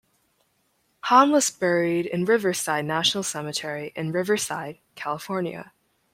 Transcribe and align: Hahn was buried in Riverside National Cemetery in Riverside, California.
Hahn 1.01 1.31
was 1.31 1.51
buried 1.51 2.07
in 2.07 2.25
Riverside 2.25 2.85
National 2.85 3.21
Cemetery 3.23 3.93
in 3.95 4.11
Riverside, 4.11 4.79
California. 4.95 5.73